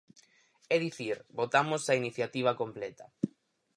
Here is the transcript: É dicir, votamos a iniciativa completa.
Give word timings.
É 0.75 0.77
dicir, 0.85 1.17
votamos 1.39 1.81
a 1.91 1.97
iniciativa 2.01 2.57
completa. 2.61 3.05